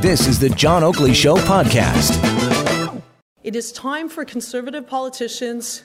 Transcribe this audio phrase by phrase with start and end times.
[0.00, 3.02] This is the John Oakley Show podcast.
[3.42, 5.84] It is time for conservative politicians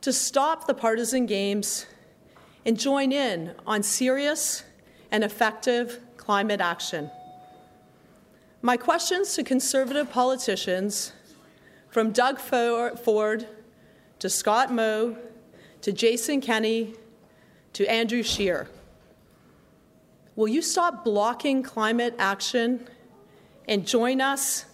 [0.00, 1.86] to stop the partisan games
[2.64, 4.64] and join in on serious
[5.10, 7.10] and effective climate action.
[8.62, 11.12] My questions to conservative politicians,
[11.92, 13.46] from Doug Ford
[14.18, 15.16] to Scott Moe
[15.82, 16.94] to Jason Kenney
[17.74, 18.68] to Andrew Scheer.
[20.36, 22.88] Will you stop blocking climate action
[23.68, 24.64] and join us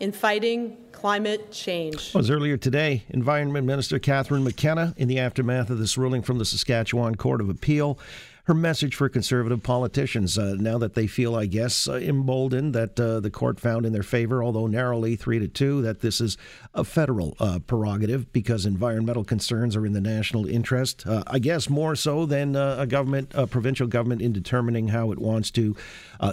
[0.00, 2.12] in fighting climate change.
[2.12, 6.22] Well, it was earlier today, Environment Minister Catherine McKenna, in the aftermath of this ruling
[6.22, 7.98] from the Saskatchewan Court of Appeal,
[8.48, 12.98] her message for conservative politicians uh, now that they feel, I guess, uh, emboldened that
[12.98, 16.38] uh, the court found in their favor, although narrowly three to two, that this is
[16.72, 21.06] a federal uh, prerogative because environmental concerns are in the national interest.
[21.06, 25.12] Uh, I guess more so than uh, a government, a provincial government, in determining how
[25.12, 25.76] it wants to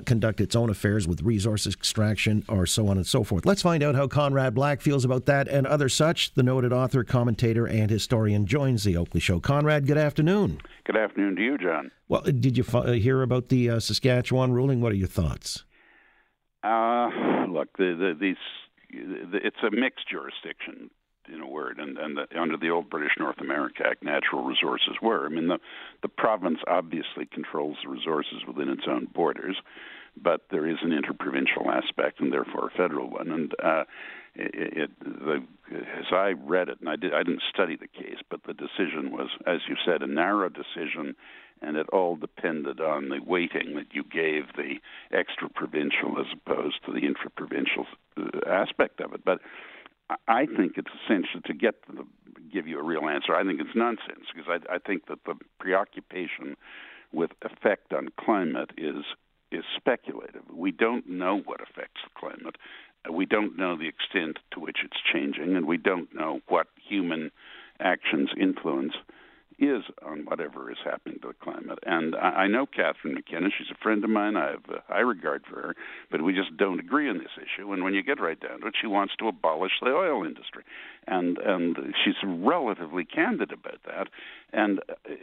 [0.05, 3.45] conduct its own affairs with resource extraction or so on and so forth.
[3.45, 6.33] Let's find out how Conrad Black feels about that and other such.
[6.33, 9.41] The noted author, commentator, and historian joins the Oakley Show.
[9.41, 10.61] Conrad, good afternoon.
[10.85, 11.91] Good afternoon to you, John.
[12.07, 14.81] Well, did you uh, hear about the uh, Saskatchewan ruling?
[14.81, 15.63] What are your thoughts?
[16.63, 17.09] Uh,
[17.47, 18.35] look, the, the, these
[18.91, 20.89] the, it's a mixed jurisdiction,
[21.31, 24.95] in a word, and, and the, under the old British North America Act, natural resources
[25.01, 25.25] were.
[25.25, 25.59] I mean, the
[26.01, 29.57] the province obviously controls the resources within its own borders,
[30.15, 33.31] but there is an interprovincial aspect and therefore a federal one.
[33.31, 33.83] And uh,
[34.35, 38.19] it, it the, as I read it, and I did I didn't study the case,
[38.29, 41.15] but the decision was, as you said, a narrow decision,
[41.61, 44.75] and it all depended on the weighting that you gave the
[45.11, 47.85] extra provincial as opposed to the intra-provincial
[48.17, 49.23] uh, aspect of it.
[49.23, 49.39] But
[50.27, 52.05] I think it's essential to get to the,
[52.53, 53.33] give you a real answer.
[53.33, 56.55] I think it's nonsense because I, I think that the preoccupation
[57.11, 59.03] with effect on climate is
[59.51, 60.41] is speculative.
[60.53, 62.57] We don't know what affects the climate.
[63.11, 67.31] We don't know the extent to which it's changing, and we don't know what human
[67.79, 68.93] actions influence
[69.59, 71.79] is on whatever is happening to the climate.
[71.85, 74.35] And I, I know Catherine McKenna; she's a friend of mine.
[74.35, 75.75] I have uh, a high regard for her,
[76.11, 77.71] but we just don't agree on this issue.
[77.71, 80.63] And when you get right down to it, she wants to abolish the oil industry,
[81.07, 84.07] and and she's relatively candid about that.
[84.53, 84.79] And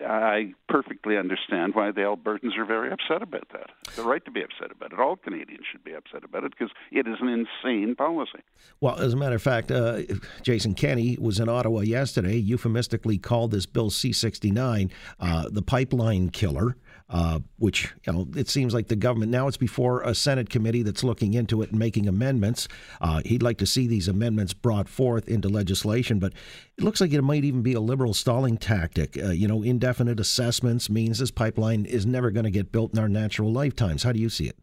[0.06, 3.70] I perfectly understand why the Albertans are very upset about that.
[3.96, 5.00] They're right to be upset about it.
[5.00, 8.40] All Canadians should be upset about it because it is an insane policy.
[8.80, 10.02] Well, as a matter of fact, uh,
[10.42, 12.36] Jason Kenney was in Ottawa yesterday.
[12.36, 16.76] Euphemistically called this bill C 69, uh, the pipeline killer.
[17.08, 20.82] Uh, which you know it seems like the government now it's before a Senate committee
[20.82, 22.68] that's looking into it and making amendments.
[23.00, 26.32] Uh, he'd like to see these amendments brought forth into legislation, but
[26.78, 29.18] it looks like it might even be a liberal stalling tactic.
[29.22, 32.98] Uh, you know, indefinite assessments means this pipeline is never going to get built in
[32.98, 34.02] our natural lifetimes.
[34.02, 34.56] How do you see it?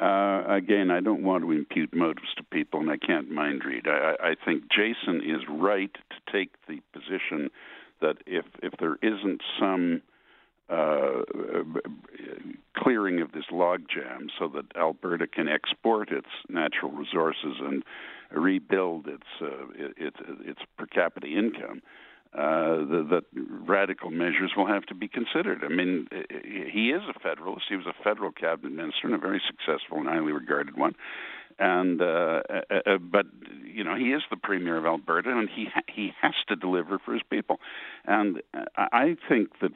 [0.00, 3.86] Uh, again, I don't want to impute motives to people, and I can't mind read.
[3.86, 7.50] I, I think Jason is right to take the position
[8.00, 10.02] that if if there isn't some
[10.68, 11.22] uh,
[12.76, 17.82] clearing of this logjam so that Alberta can export its natural resources and
[18.30, 19.66] rebuild its uh,
[19.96, 21.82] its, its per capita income.
[22.34, 23.22] Uh, that
[23.64, 25.62] radical measures will have to be considered.
[25.62, 26.08] I mean,
[26.68, 27.66] he is a federalist.
[27.68, 30.96] He was a federal cabinet minister and a very successful and highly regarded one
[31.58, 33.26] and uh, uh, uh, but
[33.64, 36.98] you know he is the premier of Alberta, and he ha- he has to deliver
[36.98, 37.60] for his people.
[38.04, 38.42] And
[38.76, 39.72] I think that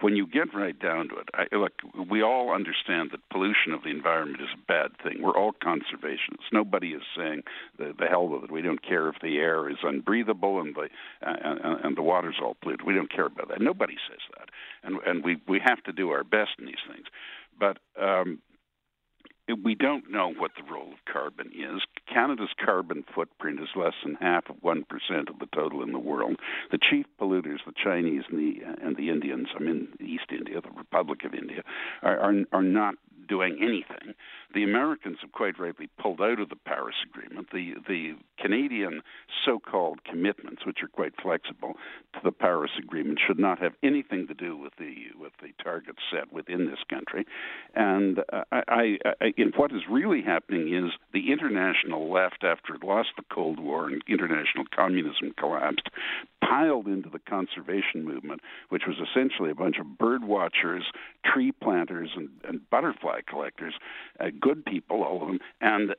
[0.00, 1.72] when you get right down to it, I, look,
[2.10, 5.22] we all understand that pollution of the environment is a bad thing.
[5.22, 6.52] We're all conservationists.
[6.52, 7.42] Nobody is saying
[7.78, 8.50] the, the hell with it.
[8.52, 10.88] We don't care if the air is unbreathable and the
[11.26, 12.86] uh, and the water's all polluted.
[12.86, 13.60] We don't care about that.
[13.60, 14.48] Nobody says that,
[14.82, 17.06] and and we we have to do our best in these things.
[17.58, 18.38] But um,
[19.54, 21.82] we don't know what the role of carbon is.
[22.12, 25.98] Canada's carbon footprint is less than half of one percent of the total in the
[25.98, 26.36] world.
[26.70, 30.70] The chief polluters, the Chinese and the and the Indians, I mean East India, the
[30.70, 31.62] Republic of India,
[32.02, 32.94] are are, are not
[33.28, 34.14] doing anything.
[34.54, 37.48] The Americans have quite rightly pulled out of the Paris Agreement.
[37.52, 39.02] The the Canadian
[39.44, 41.74] so-called commitments, which are quite flexible
[42.14, 46.00] to the Paris Agreement, should not have anything to do with the with the targets
[46.12, 47.24] set within this country.
[47.74, 53.10] And uh, I, I, what is really happening is the international left, after it lost
[53.16, 55.88] the Cold War and international communism collapsed,
[56.44, 60.84] piled into the conservation movement, which was essentially a bunch of bird watchers,
[61.24, 63.74] tree planters, and, and butterfly collectors,
[64.20, 65.94] uh, good people, all of them, and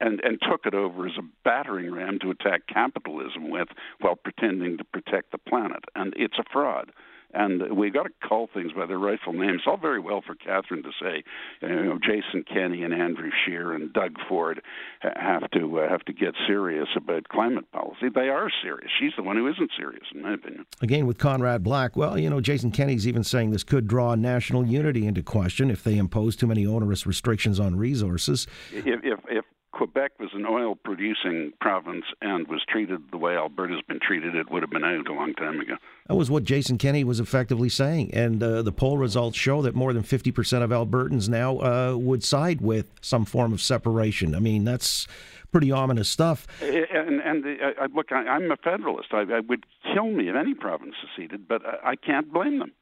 [0.00, 3.68] and and took it over as a battering ram to attack capitalism with
[4.00, 5.84] while pretending to protect the planet.
[5.94, 6.90] And it's a fraud.
[7.34, 9.60] And we've got to call things by their rightful names.
[9.60, 11.24] It's all very well for Catherine to say,
[11.62, 14.62] you know, Jason Kenney and Andrew Scheer and Doug Ford
[15.00, 18.08] have to uh, have to get serious about climate policy.
[18.14, 18.90] They are serious.
[18.98, 20.66] She's the one who isn't serious, in my opinion.
[20.80, 24.66] Again, with Conrad Black, well, you know, Jason Kenney's even saying this could draw national
[24.66, 28.46] unity into question if they impose too many onerous restrictions on resources.
[28.72, 33.82] If, if, if Quebec was an oil producing province and was treated the way Alberta's
[33.88, 35.74] been treated, it would have been out a long time ago.
[36.06, 38.14] That was what Jason Kenney was effectively saying.
[38.14, 42.22] And uh, the poll results show that more than 50% of Albertans now uh, would
[42.22, 44.34] side with some form of separation.
[44.36, 45.08] I mean, that's
[45.50, 46.46] pretty ominous stuff.
[46.62, 49.08] And, and uh, look, I, am a federalist.
[49.12, 52.72] I, I, would kill me if any province seceded, but I, I can't blame them.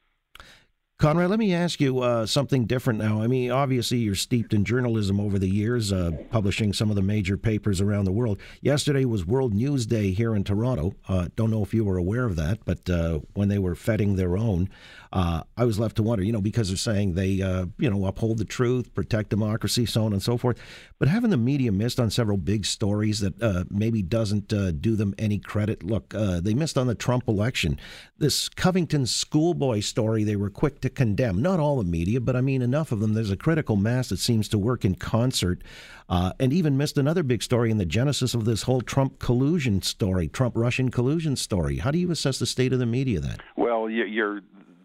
[1.03, 3.21] Conrad, let me ask you uh, something different now.
[3.21, 7.01] I mean, obviously, you're steeped in journalism over the years, uh, publishing some of the
[7.01, 8.39] major papers around the world.
[8.61, 10.93] Yesterday was World News Day here in Toronto.
[11.09, 14.15] Uh, don't know if you were aware of that, but uh, when they were feting
[14.15, 14.69] their own,
[15.11, 18.05] uh, I was left to wonder, you know, because they're saying they, uh, you know,
[18.05, 20.57] uphold the truth, protect democracy, so on and so forth.
[20.99, 24.47] But having the media missed on several big stories that maybe doesn't
[24.81, 25.83] do them any credit.
[25.83, 27.77] Look, they missed on the Trump election.
[28.17, 31.41] This Covington schoolboy story, they were quick to condemn.
[31.41, 33.13] Not all the media, but I mean enough of them.
[33.13, 35.61] There's a critical mass that seems to work in concert,
[36.09, 39.81] uh, and even missed another big story in the genesis of this whole Trump collusion
[39.81, 41.77] story, Trump Russian collusion story.
[41.77, 43.37] How do you assess the state of the media then?
[43.57, 44.41] Well, you're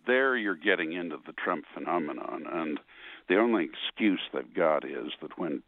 [0.06, 0.36] there.
[0.36, 2.80] You're getting into the Trump phenomenon, and
[3.28, 5.62] the only excuse they've got is that when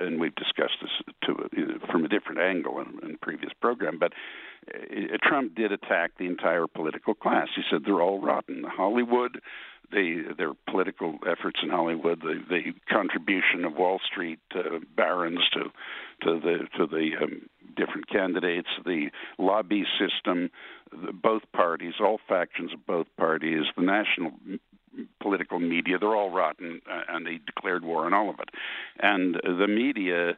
[0.00, 4.12] and we've discussed this to, from a different angle in, in previous program, but
[4.72, 7.48] uh, Trump did attack the entire political class.
[7.54, 8.64] He said they're all rotten.
[8.64, 9.40] Hollywood,
[9.90, 15.64] the their political efforts in Hollywood, the, the contribution of Wall Street uh, barons to
[16.22, 20.50] to the to the um, different candidates, the lobby system,
[20.90, 24.32] the, both parties, all factions of both parties, the national
[25.20, 28.50] political media, they're all rotten, uh, and he declared war on all of it.
[29.00, 30.36] And the media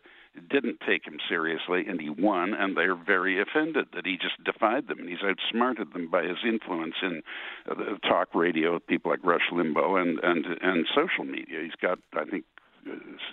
[0.48, 4.86] didn't take him seriously, and he won, and they're very offended that he just defied
[4.86, 7.22] them, and he's outsmarted them by his influence in
[7.68, 7.74] uh,
[8.08, 11.60] talk radio people like Rush Limbaugh and and and social media.
[11.62, 12.44] He's got, I think,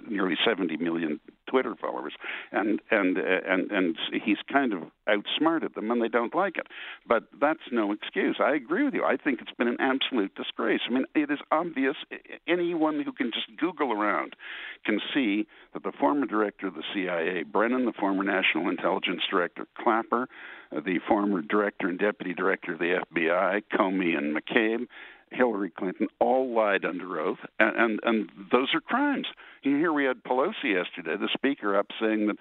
[0.10, 2.14] nearly 70 million Twitter followers,
[2.52, 6.68] and and and and he's kind of outsmarted them, and they don't like it.
[7.08, 8.38] But that's no excuse.
[8.40, 9.04] I agree with you.
[9.04, 10.82] I think it's been an absolute disgrace.
[10.88, 11.96] I mean, it is obvious.
[12.48, 14.36] Anyone who can just Google around
[14.86, 19.66] can see that the former director of the CIA, Brennan, the former National Intelligence Director,
[19.82, 20.28] Clapper,
[20.76, 24.88] uh, the former director and deputy director of the FBI, Comey and McCabe,
[25.32, 29.28] Hillary Clinton all lied under oath, and, and and those are crimes.
[29.64, 32.38] You here we had Pelosi yesterday, the speaker, up saying that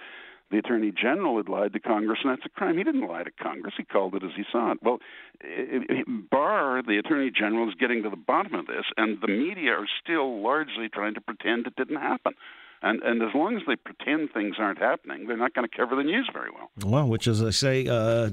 [0.50, 2.78] the attorney general had lied to Congress, and that's a crime.
[2.78, 4.78] He didn't lie to Congress; he called it as he saw it.
[4.82, 4.98] Well,
[6.30, 9.88] Barr, the attorney general, is getting to the bottom of this, and the media are
[10.02, 12.34] still largely trying to pretend it didn't happen.
[12.82, 15.96] And and as long as they pretend things aren't happening, they're not going to cover
[15.96, 16.70] the news very well.
[16.84, 18.30] Well, which, as I say, uh,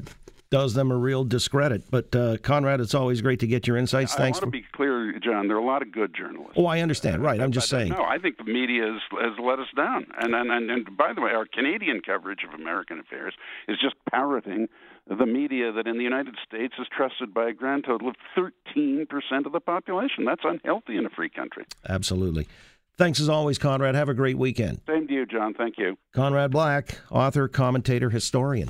[0.54, 1.90] does them a real discredit.
[1.90, 4.14] But uh, Conrad, it's always great to get your insights.
[4.14, 4.38] Thanks.
[4.38, 5.48] I want to be clear, John.
[5.48, 6.54] There are a lot of good journalists.
[6.56, 7.24] Oh, I understand.
[7.24, 7.42] Right.
[7.42, 7.90] I'm just saying.
[7.90, 10.06] No, I think the media has, has let us down.
[10.20, 13.34] And, and and and by the way, our Canadian coverage of American affairs
[13.68, 14.68] is just parroting
[15.08, 19.08] the media that in the United States is trusted by a grand total of 13%
[19.48, 20.24] of the population.
[20.24, 21.66] That's unhealthy in a free country.
[21.90, 22.48] Absolutely.
[22.96, 23.96] Thanks as always, Conrad.
[23.96, 24.82] Have a great weekend.
[24.88, 25.56] Same to you, John.
[25.56, 25.98] Thank you.
[26.14, 28.70] Conrad Black, author, commentator, historian.